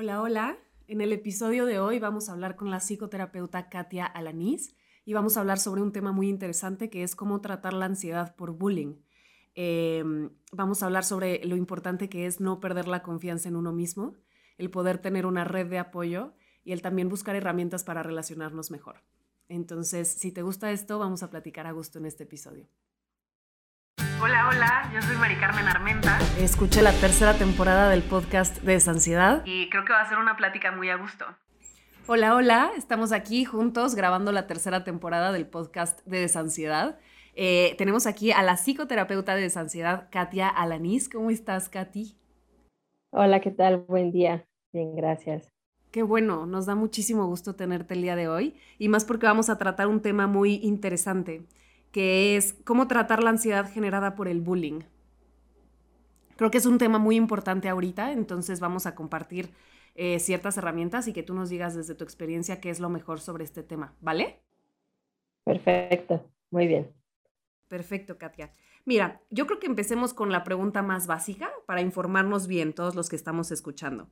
[0.00, 0.58] Hola, hola.
[0.86, 5.36] En el episodio de hoy vamos a hablar con la psicoterapeuta Katia Alanís y vamos
[5.36, 8.94] a hablar sobre un tema muy interesante que es cómo tratar la ansiedad por bullying.
[9.56, 13.72] Em, vamos a hablar sobre lo importante que es no perder la confianza en uno
[13.72, 14.14] mismo,
[14.56, 19.02] el poder tener una red de apoyo y el también buscar herramientas para relacionarnos mejor.
[19.48, 22.68] Entonces, si te gusta esto, vamos a platicar a gusto en este episodio.
[24.20, 26.18] Hola, hola, yo soy Mari Carmen Armenta.
[26.40, 30.36] Escuché la tercera temporada del podcast de Desansiedad y creo que va a ser una
[30.36, 31.24] plática muy a gusto.
[32.08, 36.98] Hola, hola, estamos aquí juntos grabando la tercera temporada del podcast de Desansiedad.
[37.36, 41.08] Eh, tenemos aquí a la psicoterapeuta de Desansiedad, Katia Alanís.
[41.08, 42.16] ¿Cómo estás, Katy?
[43.10, 43.84] Hola, ¿qué tal?
[43.86, 44.44] Buen día.
[44.72, 45.48] Bien, gracias.
[45.92, 49.48] Qué bueno, nos da muchísimo gusto tenerte el día de hoy y más porque vamos
[49.48, 51.46] a tratar un tema muy interesante
[51.92, 54.80] que es cómo tratar la ansiedad generada por el bullying.
[56.36, 59.50] Creo que es un tema muy importante ahorita, entonces vamos a compartir
[59.94, 63.20] eh, ciertas herramientas y que tú nos digas desde tu experiencia qué es lo mejor
[63.20, 64.40] sobre este tema, ¿vale?
[65.44, 66.92] Perfecto, muy bien.
[67.66, 68.52] Perfecto, Katia.
[68.84, 73.08] Mira, yo creo que empecemos con la pregunta más básica para informarnos bien todos los
[73.08, 74.08] que estamos escuchando.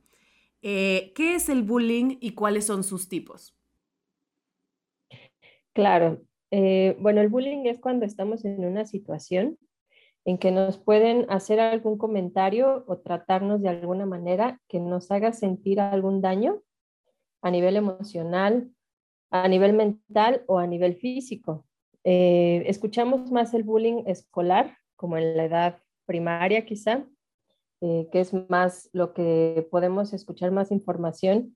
[0.61, 3.55] Eh, ¿Qué es el bullying y cuáles son sus tipos?
[5.73, 9.57] Claro, eh, bueno, el bullying es cuando estamos en una situación
[10.25, 15.33] en que nos pueden hacer algún comentario o tratarnos de alguna manera que nos haga
[15.33, 16.61] sentir algún daño
[17.41, 18.69] a nivel emocional,
[19.29, 21.65] a nivel mental o a nivel físico.
[22.03, 27.05] Eh, escuchamos más el bullying escolar, como en la edad primaria quizá,
[27.81, 31.55] eh, que es más lo que podemos escuchar más información,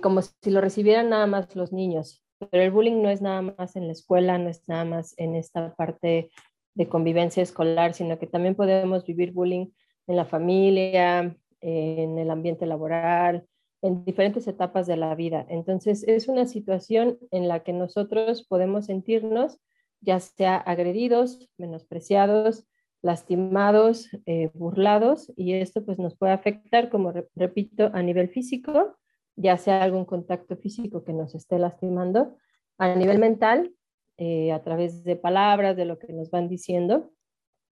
[0.00, 3.76] como si lo recibieran nada más los niños pero el bullying no es nada más
[3.76, 6.30] en la escuela, no es nada más en esta parte
[6.74, 9.68] de convivencia escolar, sino que también podemos vivir bullying
[10.06, 13.46] en la familia, en el ambiente laboral,
[13.82, 15.46] en diferentes etapas de la vida.
[15.48, 19.58] Entonces, es una situación en la que nosotros podemos sentirnos
[20.00, 22.66] ya sea agredidos, menospreciados,
[23.02, 28.96] lastimados, eh, burlados, y esto pues nos puede afectar, como repito, a nivel físico,
[29.36, 32.36] ya sea algún contacto físico que nos esté lastimando,
[32.78, 33.74] a nivel mental,
[34.16, 37.12] eh, a través de palabras, de lo que nos van diciendo,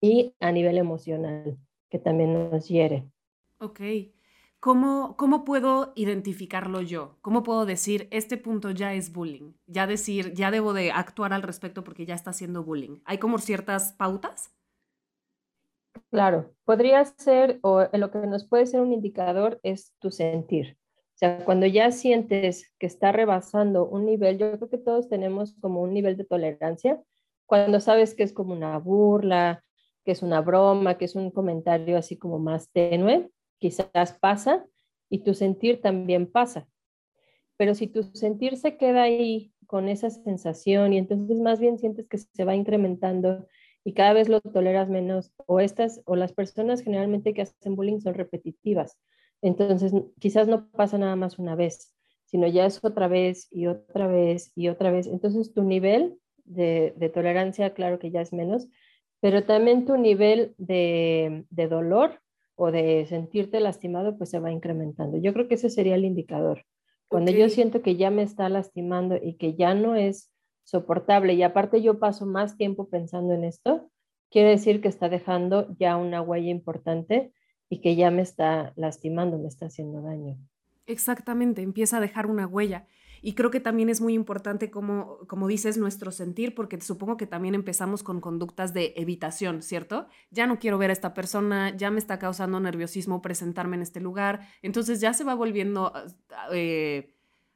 [0.01, 1.57] y a nivel emocional,
[1.89, 3.09] que también nos hiere.
[3.59, 3.81] Ok.
[4.61, 7.19] ¿Cómo, ¿Cómo puedo identificarlo yo?
[7.21, 9.53] ¿Cómo puedo decir, este punto ya es bullying?
[9.67, 13.01] Ya decir, ya debo de actuar al respecto porque ya está haciendo bullying.
[13.05, 14.55] ¿Hay como ciertas pautas?
[16.11, 20.79] Claro, podría ser, o lo que nos puede ser un indicador es tu sentir.
[21.15, 25.55] O sea, cuando ya sientes que está rebasando un nivel, yo creo que todos tenemos
[25.61, 27.01] como un nivel de tolerancia,
[27.47, 29.63] cuando sabes que es como una burla,
[30.05, 34.67] que es una broma, que es un comentario así como más tenue, quizás pasa
[35.09, 36.67] y tu sentir también pasa.
[37.57, 42.09] Pero si tu sentir se queda ahí con esa sensación y entonces más bien sientes
[42.09, 43.47] que se va incrementando
[43.85, 48.01] y cada vez lo toleras menos, o estas, o las personas generalmente que hacen bullying
[48.01, 48.99] son repetitivas.
[49.45, 51.95] Entonces, quizás no pasa nada más una vez,
[52.25, 55.07] sino ya es otra vez y otra vez y otra vez.
[55.07, 58.69] Entonces, tu nivel de, tolerancia, claro que ya es menos,
[59.21, 62.23] pero también tu nivel de, dolor
[62.57, 65.19] o de sentirte lastimado, pues se va incrementando.
[65.19, 66.65] Yo creo que ese sería el indicador.
[67.09, 70.33] Cuando yo siento que ya me está lastimando y que ya no es
[70.63, 73.91] soportable y aparte yo paso más tiempo pensando en esto,
[74.31, 77.35] quiere decir que está dejando ya una huella importante
[77.75, 80.39] y que ya me está lastimando, me está haciendo daño.
[80.87, 82.87] Exactamente, empieza a dejar una huella.
[83.21, 87.27] Y creo que también es muy importante, como, como dices, nuestro sentir, porque supongo que
[87.27, 90.07] también empezamos con conductas de evitación, ¿cierto?
[90.31, 94.01] Ya no quiero ver a esta persona, ya me está causando nerviosismo presentarme en este
[94.01, 95.93] lugar, entonces ya se va volviendo
[96.53, 97.13] eh,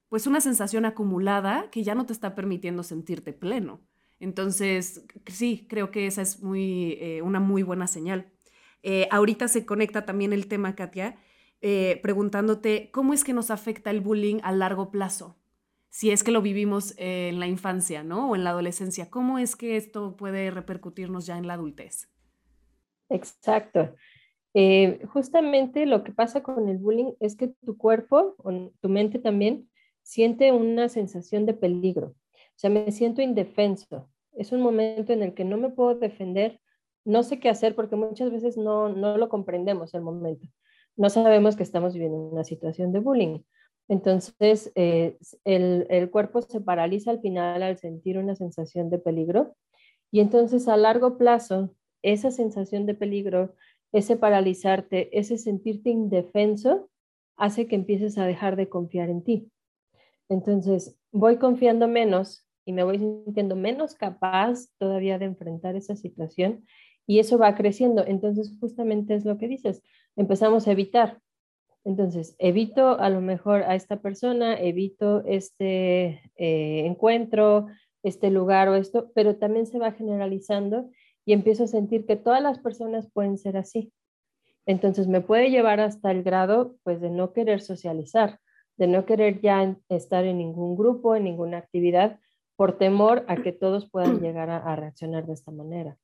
[0.09, 3.83] pues una sensación acumulada que ya no te está permitiendo sentirte pleno.
[4.19, 8.33] Entonces, sí, creo que esa es muy, eh, una muy buena señal.
[8.83, 11.17] Eh, ahorita se conecta también el tema, Katia,
[11.61, 15.37] eh, preguntándote cómo es que nos afecta el bullying a largo plazo,
[15.91, 18.31] si es que lo vivimos en la infancia, ¿no?
[18.31, 22.09] O en la adolescencia, ¿cómo es que esto puede repercutirnos ya en la adultez?
[23.09, 23.95] Exacto.
[24.55, 29.19] Eh, justamente lo que pasa con el bullying es que tu cuerpo, o tu mente
[29.19, 29.69] también,
[30.03, 32.09] siente una sensación de peligro.
[32.09, 34.11] O sea, me siento indefenso.
[34.33, 36.61] Es un momento en el que no me puedo defender,
[37.05, 40.47] no sé qué hacer porque muchas veces no, lo comprendemos el momento.
[40.97, 43.41] No sabemos que estamos viviendo una situación de bullying.
[43.89, 49.57] Entonces, eh, el, cuerpo se paraliza al final al sentir una sensación de peligro
[50.11, 53.55] y entonces a largo plazo, esa sensación de peligro,
[53.93, 56.91] ese paralizarte, ese sentirte indefenso,
[57.37, 59.51] hace que empieces a dejar de confiar en ti.
[60.29, 66.67] Entonces, voy confiando menos y me voy sintiendo menos capaz todavía de enfrentar esa situación
[67.09, 68.05] y eso va creciendo.
[68.07, 69.83] Entonces, justamente es lo que dices,
[70.15, 71.19] empezamos a evitar.
[71.83, 77.69] Entonces, evito a lo mejor a esta persona, evito este eh, encuentro,
[78.03, 80.91] este lugar o esto, pero también se va generalizando
[81.25, 83.91] y empiezo a sentir que todas las personas pueden ser así.
[84.67, 88.39] Entonces me puede llevar hasta el grado pues de no querer socializar,
[88.77, 92.21] de no querer ya estar en ningún grupo, en ninguna actividad,
[92.55, 95.97] por temor a que todos puedan llegar a, a reaccionar de esta manera.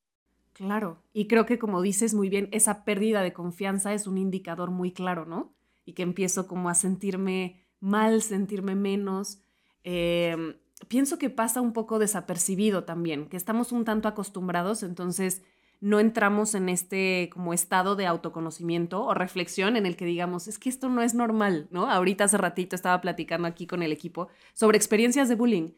[0.55, 4.71] Claro, y creo que como dices muy bien, esa pérdida de confianza es un indicador
[4.71, 5.53] muy claro, ¿no?
[5.85, 9.41] Y que empiezo como a sentirme mal, sentirme menos.
[9.83, 10.55] Em,
[10.87, 15.43] pienso que pasa un poco desapercibido también, que estamos un tanto acostumbrados, entonces
[15.81, 20.61] no entramos en este como estado de autoconocimiento o reflexión en el que digamos, es
[20.61, 21.91] que esto no es normal, ¿no?
[21.91, 25.73] Ahorita hace ratito estaba platicando aquí con el equipo sobre experiencias de bullying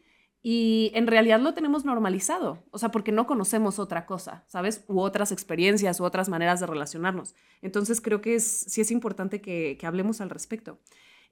[0.49, 4.85] y en realidad lo tenemos normalizado, o sea, porque no conocemos otra cosa, ¿sabes?
[4.87, 7.35] U otras experiencias u otras maneras de relacionarnos.
[7.63, 10.79] Entonces creo que es, sí es importante que, hablemos al respecto.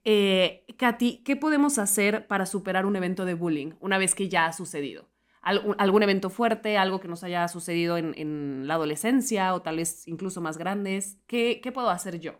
[0.03, 4.47] Eh, Katy, ¿qué podemos hacer para superar un evento de bullying una vez que ya
[4.47, 5.07] ha sucedido?
[5.41, 10.41] algún evento fuerte, algo que nos haya sucedido en, la adolescencia o tal vez incluso
[10.41, 11.21] más grandes.
[11.25, 12.33] ¿Qué, puedo hacer yo?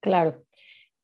[0.00, 0.42] Claro.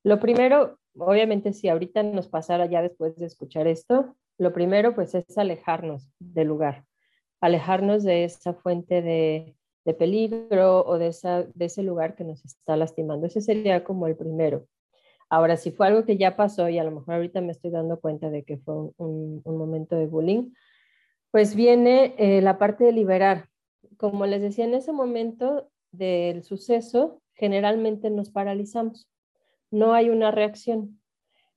[0.02, 5.14] Lo primero, obviamente, si ahorita nos pasara ya después de escuchar esto, lo primero pues
[5.14, 6.84] es alejarnos del lugar,
[7.40, 9.56] alejarnos de esa fuente de,
[9.98, 13.26] peligro o de ese lugar que nos está lastimando.
[13.26, 14.68] Ese sería como el primero.
[15.28, 18.00] Ahora, si fue algo que ya pasó y a lo mejor ahorita me estoy dando
[18.00, 20.52] cuenta de que fue un, momento de bullying,
[21.30, 23.48] pues viene eh, la parte de liberar.
[23.96, 29.09] Como les decía, en ese momento del suceso, generalmente nos paralizamos.
[29.70, 31.00] No hay una reacción.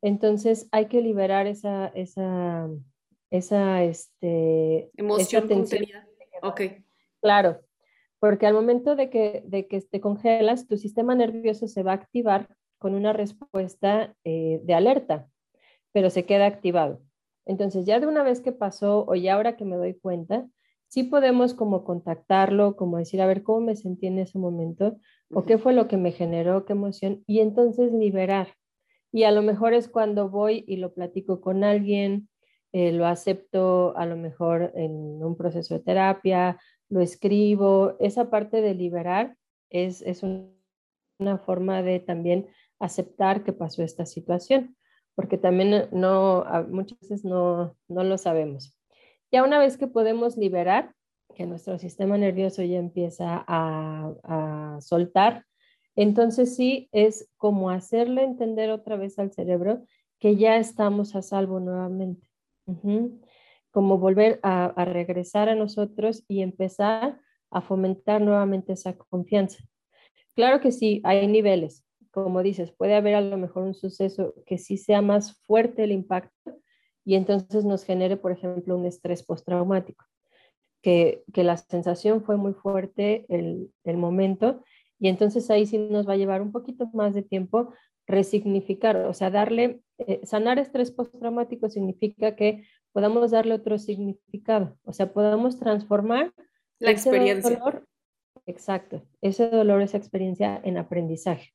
[0.02, 2.70] Entonces hay que liberar esa, esa,
[3.30, 6.08] esa, este, emoción contenida.
[6.42, 6.62] Ok.
[7.22, 7.62] Claro,
[8.20, 11.96] porque al momento de que, de que te congelas, tu sistema nervioso se va a
[11.96, 12.50] activar
[12.80, 15.30] con una respuesta eh, de alerta,
[15.94, 17.02] pero se queda activado.
[17.46, 20.48] Entonces, ya de una vez que pasó o ya ahora que me doy cuenta,
[20.94, 25.00] sí podemos como contactarlo, como decir, a ver cómo me sentí en ese momento
[25.32, 28.54] o qué fue lo que me generó, qué emoción, y entonces liberar.
[29.12, 32.30] Y a lo mejor es cuando voy y lo platico con alguien,
[32.74, 34.92] eh, lo acepto a lo mejor en
[35.24, 36.60] un proceso de terapia,
[36.90, 37.96] lo escribo.
[38.00, 39.36] Esa parte de liberar
[39.72, 44.78] es, es una forma de también aceptar que pasó esta situación,
[45.16, 48.78] porque también no, muchas veces no, no lo sabemos.
[49.34, 50.94] Ya una vez que podemos liberar,
[51.34, 55.48] que nuestro sistema nervioso ya empieza a, soltar,
[55.96, 59.86] entonces sí es como hacerle entender otra vez al cerebro
[60.20, 62.28] que ya estamos a salvo nuevamente.
[63.72, 67.20] Como volver a, a, regresar a nosotros y empezar
[67.50, 69.64] a fomentar nuevamente esa confianza.
[70.36, 74.60] Claro que sí, hay niveles como dices, puede haber a lo mejor un suceso que
[74.60, 76.60] sí sea más fuerte el impacto
[77.06, 80.06] y entonces nos genere, por ejemplo, un estrés postraumático,
[80.82, 84.64] que, que la sensación fue muy fuerte el, el momento
[85.00, 87.74] y entonces ahí sí nos va a llevar un poquito más de tiempo
[88.08, 94.94] resignificar, o sea, darle, eh, sanar estrés postraumático significa que podamos darle otro significado, o
[94.94, 96.34] sea, podamos transformar
[96.80, 97.58] la experiencia.
[97.58, 97.88] Dolor,
[98.46, 101.54] exacto, ese dolor, esa experiencia en aprendizaje.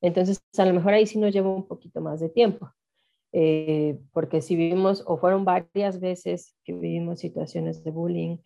[0.00, 2.70] Entonces, a lo mejor ahí sí nos lleva un poquito más de tiempo,
[3.32, 8.38] eh, porque si vivimos, o fueron varias veces que vivimos situaciones de bullying,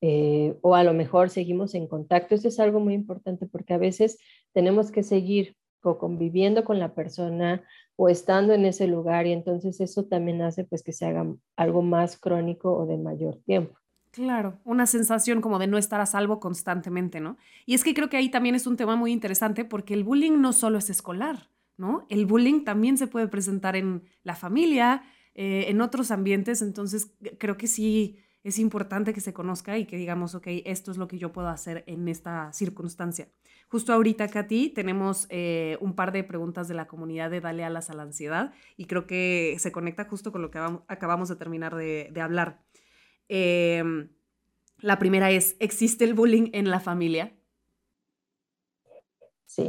[0.00, 3.78] eh, o a lo mejor seguimos en contacto, eso es algo muy importante porque a
[3.78, 4.18] veces
[4.52, 7.62] tenemos que seguir conviviendo con la persona
[7.96, 11.82] o estando en ese lugar y entonces eso también hace pues que se haga algo
[11.82, 13.78] más crónico o de mayor tiempo.
[14.10, 17.36] Claro, una sensación como de no estar a salvo constantemente, ¿no?
[17.64, 20.40] Y es que creo que ahí también es un tema muy interesante porque el bullying
[20.40, 21.48] no solo es escolar,
[21.80, 22.06] ¿no?
[22.08, 25.02] El bullying también se puede presentar en la familia,
[25.34, 29.96] eh, en otros ambientes, entonces creo que sí es importante que se conozca y que
[29.96, 33.28] digamos, ok, esto es lo que yo puedo hacer en esta circunstancia.
[33.68, 37.90] Justo ahorita, Katy, tenemos eh, un par de preguntas de la comunidad de Dale alas
[37.90, 40.58] a la ansiedad y creo que se conecta justo con lo que
[40.88, 42.62] acabamos de terminar de hablar.
[43.32, 44.10] Em,
[44.78, 47.32] la primera es, ¿existe el bullying en la familia?
[49.46, 49.68] Sí.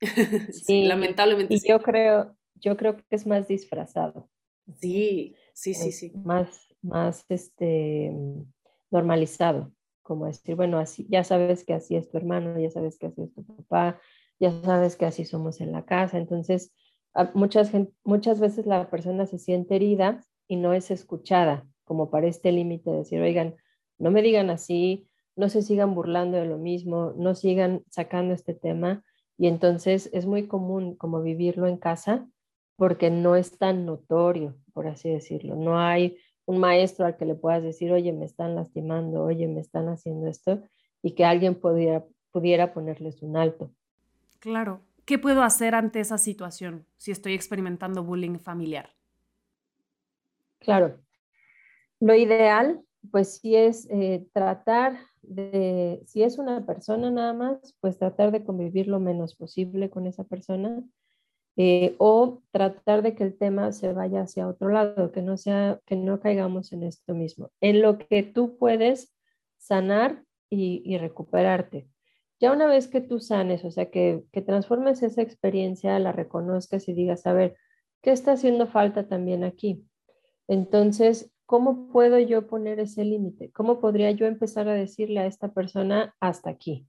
[0.52, 1.54] sí, lamentablemente.
[1.54, 4.28] Y yo creo, yo creo que es más disfrazado.
[4.78, 6.12] Sí, sí, sí, sí.
[6.24, 8.12] Más, más este,
[8.90, 13.06] normalizado, como decir, bueno, así, ya sabes que así es tu hermano, ya sabes que
[13.06, 14.00] así es tu papá,
[14.38, 16.18] ya sabes que así somos en la casa.
[16.18, 16.72] Entonces,
[17.34, 17.72] muchas,
[18.04, 22.90] muchas veces la persona se siente herida y no es escuchada, como para este límite
[22.90, 23.56] de decir, oigan,
[23.98, 28.54] no me digan así, no se sigan burlando de lo mismo, no sigan sacando este
[28.54, 29.04] tema.
[29.40, 32.28] Y entonces es muy común como vivirlo en casa
[32.76, 35.56] porque no es tan notorio, por así decirlo.
[35.56, 39.62] No hay un maestro al que le puedas decir, oye, me están lastimando, oye, me
[39.62, 40.62] están haciendo esto,
[41.00, 43.70] y que alguien pudiera, pudiera ponerles un alto.
[44.40, 44.82] Claro.
[45.06, 48.90] ¿Qué puedo hacer ante esa situación si estoy experimentando bullying familiar?
[50.58, 51.00] Claro.
[51.98, 58.32] Lo ideal, pues sí es eh, tratar si es una persona nada más, pues tratar
[58.32, 60.82] de convivir lo menos posible con esa persona
[61.56, 65.80] eh, o tratar de que el tema se vaya hacia otro lado, que no sea,
[65.84, 69.14] que no caigamos en esto mismo, en lo que tú puedes
[69.58, 71.88] sanar y, recuperarte.
[72.40, 76.88] Ya una vez que tú sanes, o sea, que, que transformes esa experiencia, la reconozcas
[76.88, 77.56] y digas, a ver,
[78.02, 79.84] ¿qué está haciendo falta también aquí?
[80.48, 83.50] Entonces, ¿cómo puedo yo poner ese límite?
[83.50, 86.86] ¿Cómo podría yo empezar a decirle a esta persona hasta aquí?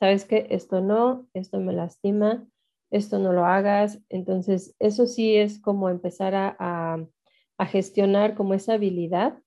[0.00, 2.44] ¿Sabes que Esto no, esto me lastima,
[2.90, 4.02] esto no lo hagas.
[4.08, 7.06] Entonces, eso sí es como empezar a,
[7.66, 9.38] gestionar como esa habilidad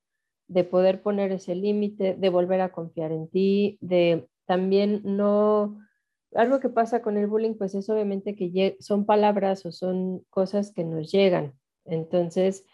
[0.47, 5.77] de poder poner ese límite, de volver a confiar en ti, de también no...
[6.33, 10.71] Algo que pasa con el bullying, pues es obviamente que son palabras o son cosas
[10.71, 11.59] que nos llegan.
[11.83, 12.65] Entonces,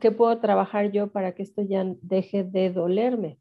[0.00, 3.38] ¿qué puedo trabajar yo para que esto ya deje de dolerme?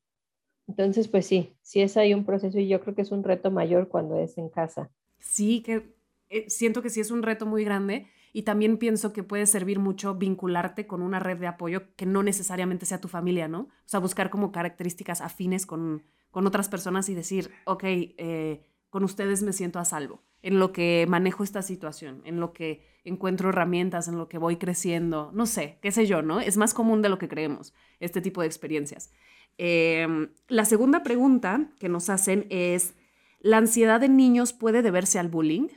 [0.67, 3.51] Entonces, pues sí, sí es ahí un proceso y yo creo que es un reto
[3.51, 4.89] mayor cuando es en casa.
[5.19, 5.95] Sí, que
[6.29, 9.79] eh, siento que sí es un reto muy grande y también pienso que puede servir
[9.79, 13.59] mucho vincularte con una red de apoyo que no necesariamente sea tu familia, ¿no?
[13.61, 19.03] O sea, buscar como características afines con, con otras personas y decir, ok, eh, con
[19.03, 23.49] ustedes me siento a salvo, en lo que manejo esta situación, en lo que encuentro
[23.49, 26.39] herramientas, en lo que voy creciendo, no sé, qué sé yo, ¿no?
[26.39, 29.11] Es más común de lo que creemos, este tipo de experiencias.
[29.57, 32.95] Em, la segunda pregunta que nos hacen es,
[33.39, 35.67] ¿la ansiedad de niños puede deberse al bullying?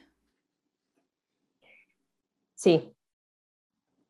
[2.54, 2.92] Sí.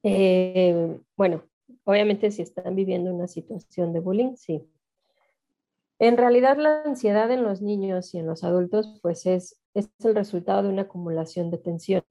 [0.02, 1.42] Eh, bueno,
[1.85, 4.68] obviamente si están viviendo una situación de bullying, sí.
[5.99, 10.14] En realidad la ansiedad en los niños y en los adultos pues es, es el
[10.14, 12.04] resultado de una acumulación de tensión.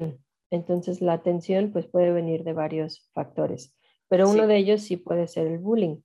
[0.52, 3.76] Entonces la tensión pues puede venir de varios factores,
[4.08, 5.98] pero uno de ellos sí puede ser el bullying.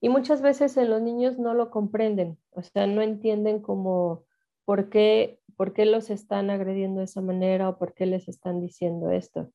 [0.00, 4.24] Y muchas veces en los niños no lo comprenden, o sea, no entienden cómo,
[4.64, 8.60] por qué, por qué los están agrediendo de esa manera o por qué les están
[8.60, 9.50] diciendo esto.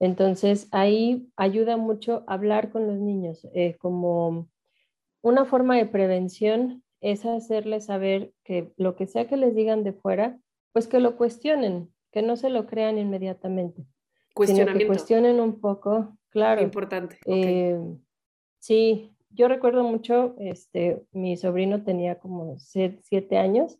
[0.00, 3.46] Entonces, ahí ayuda mucho hablar con los niños.
[3.54, 4.48] Eh, como
[5.22, 9.92] una forma de prevención es hacerles saber que lo que sea que les digan de
[9.92, 10.38] fuera,
[10.72, 13.84] pues que lo cuestionen, que no se lo crean inmediatamente.
[14.44, 16.62] Sino que cuestionen un poco, claro.
[16.62, 17.18] Importante.
[17.26, 17.78] Eh,
[18.58, 23.78] sí, yo recuerdo mucho, este, mi sobrino tenía como siete años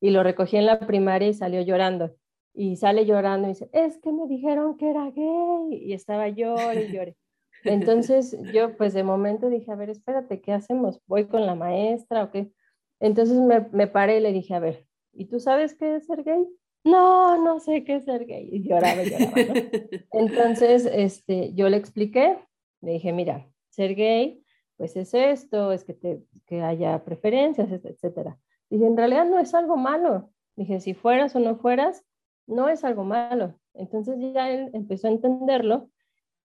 [0.00, 2.14] y lo recogí en la primaria y salió llorando
[2.54, 6.84] y sale llorando y dice, es que me dijeron que era gay y estaba llore
[6.84, 7.16] y llore.
[7.64, 11.00] Entonces yo pues de momento dije, a ver, espérate, ¿qué hacemos?
[11.06, 12.52] ¿Voy con la maestra o qué?
[13.00, 16.22] Entonces me, me paré y le dije, a ver, ¿y tú sabes qué es ser
[16.22, 16.46] gay?
[16.84, 18.48] No, no sé qué ser gay.
[18.52, 19.32] Y lloraba, lloraba.
[20.12, 22.38] Entonces este, yo le expliqué,
[22.82, 24.44] le dije, mira, ser gay,
[24.76, 28.38] pues es esto, es que, te, que haya preferencias, etcétera.
[28.68, 30.30] Dije, en realidad no es algo malo.
[30.56, 32.04] Dije, si fueras o no fueras,
[32.46, 33.58] no es algo malo.
[33.72, 35.90] Entonces ya él empezó a entenderlo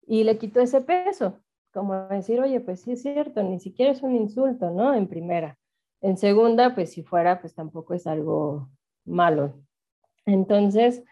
[0.08, 1.40] y le quitó ese peso,
[1.72, 4.94] como decir, oye, pues sí es cierto, ni siquiera es un insulto, ¿no?
[4.94, 5.58] En primera.
[6.02, 8.70] En segunda, pues si fuera, pues tampoco es algo
[9.06, 9.54] malo.
[10.26, 11.04] Entonces,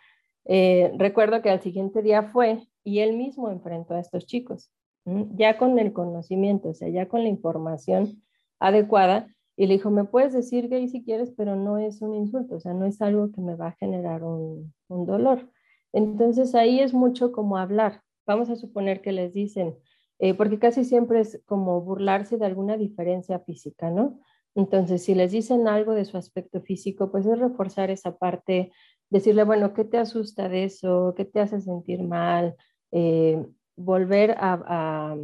[0.46, 4.72] eh, recuerdo que al siguiente día fue y él mismo enfrentó a estos chicos,
[5.06, 8.24] ya con el conocimiento, o sea, ya con la información
[8.60, 12.56] adecuada, y le dijo, me puedes decir gay si quieres, pero no es un insulto,
[12.56, 15.50] o sea, no es algo que me va a generar un, dolor.
[15.94, 18.04] Entonces ahí es mucho como hablar.
[18.28, 19.76] Vamos a suponer que les dicen,
[20.20, 24.20] eh, porque casi siempre es como burlarse de alguna diferencia física, ¿no?
[24.54, 28.72] Entonces, si les dicen algo de su aspecto físico, pues es reforzar esa parte,
[29.10, 31.14] decirle, bueno, ¿qué te asusta de eso?
[31.16, 32.56] ¿Qué te hace sentir mal?
[32.92, 33.46] Eh,
[33.76, 35.18] volver a, a,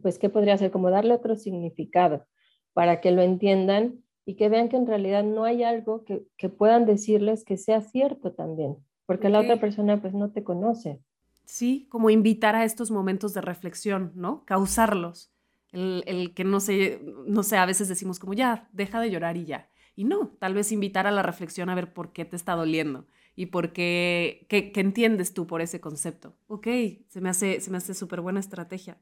[0.00, 0.70] pues, ¿qué podría ser?
[0.70, 2.26] Como darle otro significado
[2.72, 6.86] para que lo entiendan y que vean que en realidad no hay algo que, puedan
[6.86, 11.00] decirles que sea cierto también, porque la otra persona pues no te conoce.
[11.44, 14.44] Sí, como invitar a estos momentos de reflexión, ¿no?
[14.44, 15.32] Causarlos.
[15.72, 19.46] El, que no sé, no sé, a veces decimos como ya, deja de llorar y
[19.46, 19.69] ya.
[20.00, 23.06] Y no, tal vez invitar a la reflexión a ver por qué te está doliendo
[23.36, 26.34] y por qué, qué, entiendes tú por ese concepto.
[26.46, 26.68] Ok,
[27.08, 28.96] se me hace, se me hace súper buena estrategia.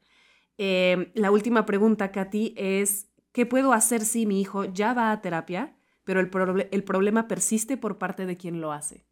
[0.56, 5.20] Em, la última pregunta, Katy, es, ¿qué puedo hacer si mi hijo ya va a
[5.20, 9.06] terapia, pero el, el problema persiste por parte de quien lo hace?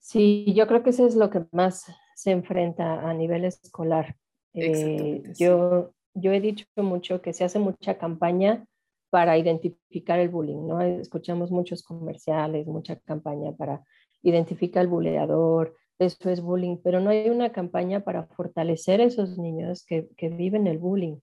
[0.00, 4.16] Sí, yo creo que eso es lo que más se enfrenta a nivel escolar.
[4.54, 8.66] Eh, yo, yo he dicho mucho que se hace mucha campaña
[9.10, 10.80] para identificar el bullying, ¿no?
[10.80, 13.82] Escuchamos muchos comerciales, mucha campaña para
[14.22, 19.38] identificar el buleador, eso es bullying, pero no hay una campaña para fortalecer a esos
[19.38, 21.16] niños que, que viven el bullying.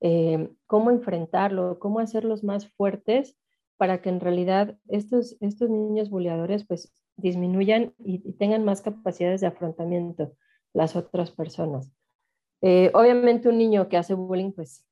[0.00, 3.36] Eh, cómo enfrentarlo, cómo hacerlos más fuertes
[3.76, 9.46] para que en realidad estos, estos niños buleadores pues disminuyan y, tengan más capacidades de
[9.46, 10.36] afrontamiento
[10.72, 11.90] las otras personas.
[12.60, 14.84] Eh, obviamente un niño que hace bullying pues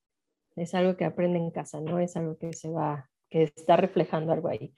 [0.57, 4.33] es algo que aprende en casa, no es algo que se va, que está reflejando
[4.33, 4.75] algo ahí.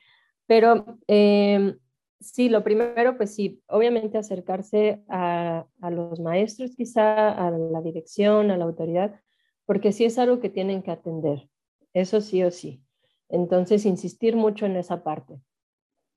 [0.46, 1.76] Pero eh,
[2.20, 8.50] sí, lo primero, pues sí, obviamente acercarse a, a, los maestros, quizá a la dirección,
[8.50, 9.20] a la autoridad,
[9.66, 11.48] porque sí es algo que tienen que atender,
[11.92, 12.84] eso sí o sí.
[13.28, 15.40] Entonces, insistir mucho en esa parte,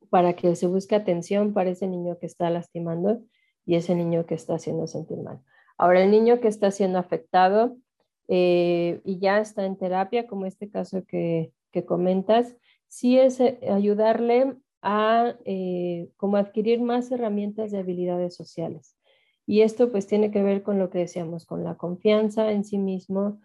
[0.10, 3.22] para que se busque atención para ese niño que está lastimando
[3.66, 5.42] y ese niño que está haciendo sentir mal.
[5.78, 7.78] Ahora, el niño que está siendo afectado,
[8.27, 11.51] eh, y ya está en terapia, como este caso que,
[11.86, 12.55] comentas,
[12.88, 18.98] sí es eh, ayudarle a eh, como adquirir más herramientas de habilidades sociales.
[19.46, 22.77] Y esto pues tiene que ver con lo que decíamos, con la confianza en sí
[22.79, 23.39] mismo,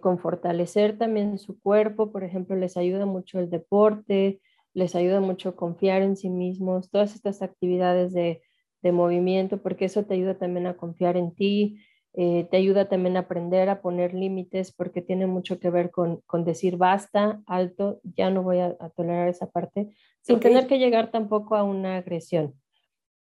[0.00, 4.40] con fortalecer también su cuerpo, por ejemplo, les ayuda mucho el deporte,
[4.72, 8.40] les ayuda mucho confiar en sí mismos, todas estas actividades de,
[8.82, 11.78] de movimiento, porque eso te ayuda también a confiar en ti,
[12.14, 16.20] eh, te ayuda también a aprender a poner límites porque tiene mucho que ver con,
[16.26, 21.10] con decir basta, alto, ya no voy a, tolerar esa parte, sin tener que llegar
[21.10, 22.54] tampoco a una agresión.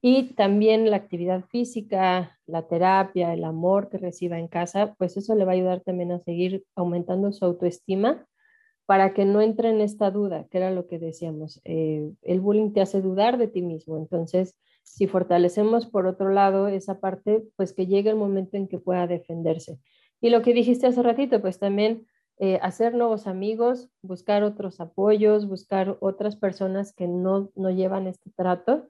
[0.02, 5.34] Y también la actividad física, la terapia, el amor que reciba en casa, pues eso
[5.34, 8.28] le va a ayudar también a seguir aumentando su autoestima
[8.86, 11.60] para que no entre en esta duda, que era lo que decíamos.
[11.64, 16.68] Eh, el bullying te hace dudar de ti mismo, entonces si fortalecemos por otro lado
[16.70, 19.80] esa parte, pues que llegue el momento en que pueda defenderse.
[20.22, 22.06] Y lo que dijiste hace ratito, pues también
[22.38, 28.30] eh, hacer nuevos amigos, buscar otros apoyos, buscar otras personas que no, no llevan este
[28.36, 28.88] trato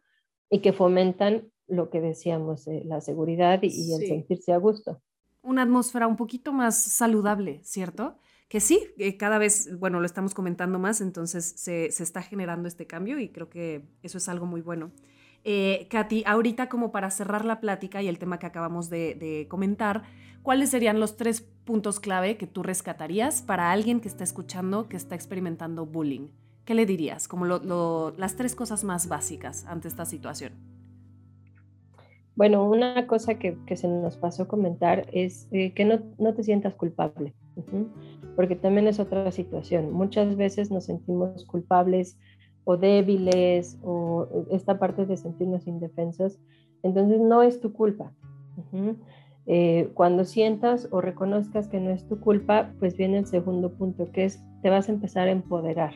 [0.50, 5.02] y que fomentan lo que decíamos, eh, la seguridad y, el sentirse a gusto.
[5.42, 8.18] Una atmósfera un poquito más saludable, ¿cierto?
[8.48, 12.68] Que sí, eh, cada vez, bueno, lo estamos comentando más, entonces se, se está generando
[12.68, 14.92] este cambio y creo que eso es algo muy bueno.
[15.48, 20.02] Eh, Katy, ahorita como para cerrar la plática y el tema que acabamos de, comentar,
[20.42, 24.98] ¿cuáles serían los tres puntos clave que tú rescatarías para alguien que está escuchando, que
[24.98, 26.30] está experimentando bullying?
[26.66, 27.28] ¿Qué le dirías?
[27.28, 30.54] Como las tres cosas más básicas ante esta situación.
[32.36, 37.36] Bueno, una cosa que, se nos pasó comentar es eh, que no, te sientas culpable,
[38.36, 39.94] porque también es otra situación.
[39.94, 42.18] Muchas veces nos sentimos culpables
[42.66, 46.40] o débiles o esta parte de sentirnos indefensos,
[46.84, 48.12] entonces no es tu culpa.
[49.48, 54.12] Eh, cuando sientas o reconozcas que no es tu culpa, pues viene el segundo punto,
[54.12, 55.94] que es te vas a empezar a empoderar.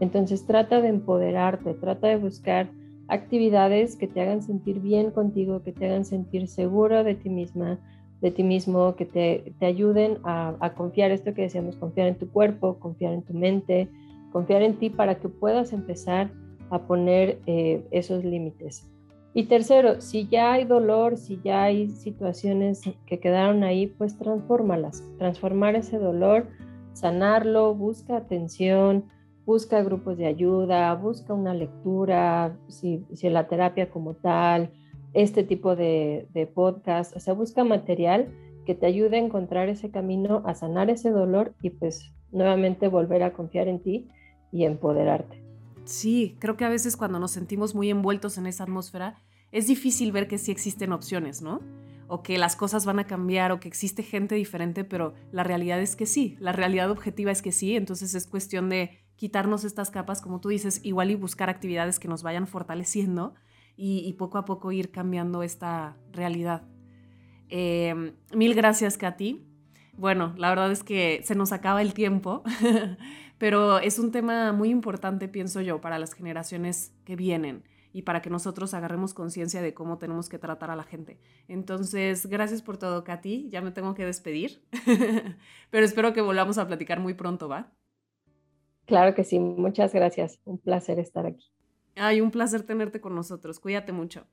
[0.00, 2.70] Entonces trata de empoderarte, trata de buscar
[3.06, 7.78] actividades que te hagan sentir bien contigo, que te hagan sentir seguro de ti misma,
[8.20, 12.16] de ti mismo, que te, te ayuden a, a, confiar, esto que decíamos, confiar en
[12.16, 13.88] tu cuerpo, confiar en tu mente,
[14.32, 16.30] confiar en ti para que puedas empezar
[16.70, 18.88] a poner eh, esos límites.
[19.34, 25.02] Y tercero, si ya hay dolor, si ya hay situaciones que quedaron ahí, pues transfórmalas.
[25.18, 26.48] Transformar ese dolor,
[26.92, 29.04] sanarlo, busca atención,
[29.46, 34.70] busca grupos de ayuda, busca una lectura, si, si la terapia como tal,
[35.14, 38.28] este tipo de, de podcast, o sea, busca material
[38.66, 43.22] que te ayude a encontrar ese camino, a sanar ese dolor y pues nuevamente volver
[43.22, 44.08] a confiar en ti
[44.52, 45.42] y empoderarte.
[45.84, 49.16] Sí, creo que a veces cuando nos sentimos muy envueltos en esa atmósfera,
[49.50, 51.60] es difícil ver que sí existen opciones, ¿no?
[52.06, 55.80] O que las cosas van a cambiar o que existe gente diferente, pero la realidad
[55.80, 59.90] es que sí, la realidad objetiva es que sí, entonces es cuestión de quitarnos estas
[59.90, 63.34] capas, como tú dices, igual y buscar actividades que nos vayan fortaleciendo
[63.76, 66.62] y, poco a poco ir cambiando esta realidad.
[67.48, 69.46] Em, mil gracias, Katy.
[69.96, 72.42] Bueno, la verdad es que se nos acaba el tiempo,
[73.42, 78.22] pero es un tema muy importante, pienso yo, para las generaciones que vienen y para
[78.22, 81.18] que nosotros agarremos conciencia de cómo tenemos que tratar a la gente.
[81.48, 83.48] Entonces, gracias por todo, Katy.
[83.50, 84.62] Ya me tengo que despedir,
[85.70, 87.72] pero espero que volvamos a platicar muy pronto, ¿va?
[88.84, 90.38] Claro que sí, muchas gracias.
[90.44, 91.50] Un placer estar aquí.
[91.96, 93.58] Ay, un placer tenerte con nosotros.
[93.58, 94.24] Cuídate mucho.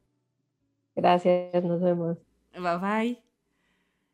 [0.96, 2.20] Gracias, nos vemos.
[2.54, 3.24] Bye bye.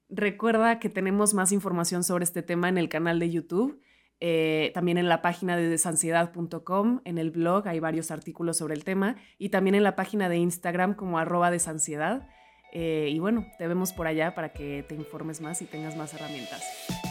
[0.07, 3.81] Recuerda que tenemos más información sobre este tema en el canal de YouTube,
[4.19, 8.83] eh, también en la página de desansiedad.com, en el blog hay varios artículos sobre el
[8.83, 12.27] tema y también en la página de Instagram como arroba desansiedad.
[12.71, 16.13] Eh, y bueno, te vemos por allá para que te informes más y tengas más
[16.13, 17.04] herramientas.